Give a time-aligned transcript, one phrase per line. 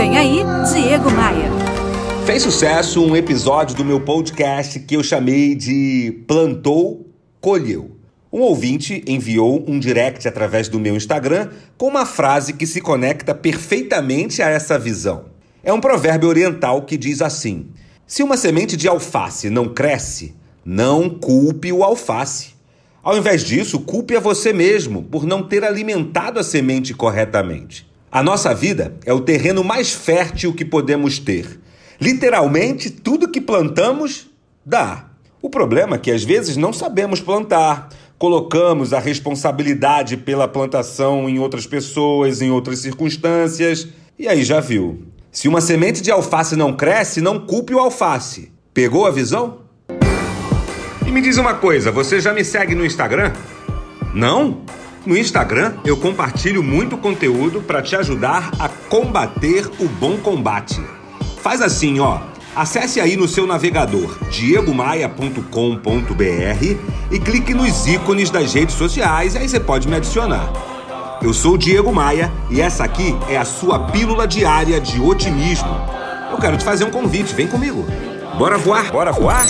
[0.00, 0.38] Vem aí,
[0.72, 1.50] Diego Maia.
[2.24, 7.06] Fez sucesso um episódio do meu podcast que eu chamei de Plantou,
[7.38, 7.98] Colheu.
[8.32, 13.34] Um ouvinte enviou um direct através do meu Instagram com uma frase que se conecta
[13.34, 15.26] perfeitamente a essa visão.
[15.62, 17.66] É um provérbio oriental que diz assim:
[18.06, 22.54] Se uma semente de alface não cresce, não culpe o alface.
[23.02, 27.89] Ao invés disso, culpe a você mesmo por não ter alimentado a semente corretamente.
[28.12, 31.60] A nossa vida é o terreno mais fértil que podemos ter.
[32.00, 34.28] Literalmente, tudo que plantamos
[34.66, 35.10] dá.
[35.40, 41.38] O problema é que às vezes não sabemos plantar, colocamos a responsabilidade pela plantação em
[41.38, 43.86] outras pessoas, em outras circunstâncias,
[44.18, 45.04] e aí já viu.
[45.30, 48.50] Se uma semente de alface não cresce, não culpe o alface.
[48.74, 49.60] Pegou a visão?
[51.06, 53.32] E me diz uma coisa, você já me segue no Instagram?
[54.12, 54.62] Não?
[55.06, 60.80] No Instagram eu compartilho muito conteúdo para te ajudar a combater o bom combate.
[61.42, 62.18] Faz assim, ó.
[62.54, 65.40] Acesse aí no seu navegador diegomaia.com.br
[67.10, 70.52] e clique nos ícones das redes sociais, aí você pode me adicionar.
[71.22, 75.70] Eu sou o Diego Maia e essa aqui é a sua pílula diária de otimismo.
[76.30, 77.86] Eu quero te fazer um convite, vem comigo.
[78.36, 78.90] Bora voar?
[78.90, 79.46] Bora voar?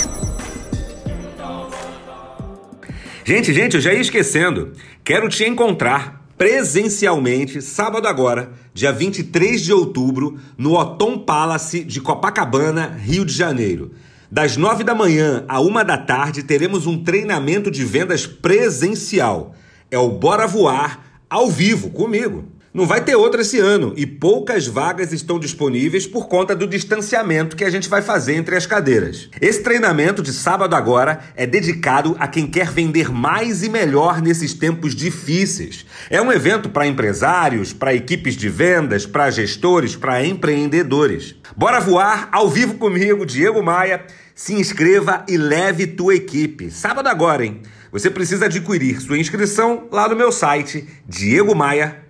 [3.23, 4.71] Gente, gente, eu já ia esquecendo.
[5.03, 12.97] Quero te encontrar presencialmente, sábado agora, dia 23 de outubro, no Otom Palace de Copacabana,
[12.99, 13.91] Rio de Janeiro.
[14.31, 19.53] Das 9 da manhã à 1 da tarde, teremos um treinamento de vendas presencial.
[19.91, 22.45] É o Bora Voar ao vivo comigo.
[22.73, 27.57] Não vai ter outra esse ano e poucas vagas estão disponíveis por conta do distanciamento
[27.57, 29.27] que a gente vai fazer entre as cadeiras.
[29.41, 34.53] Esse treinamento de sábado agora é dedicado a quem quer vender mais e melhor nesses
[34.53, 35.85] tempos difíceis.
[36.09, 41.35] É um evento para empresários, para equipes de vendas, para gestores, para empreendedores.
[41.57, 44.05] Bora voar ao vivo comigo, Diego Maia.
[44.33, 46.71] Se inscreva e leve tua equipe.
[46.71, 47.61] Sábado agora, hein?
[47.91, 50.87] Você precisa adquirir sua inscrição lá no meu site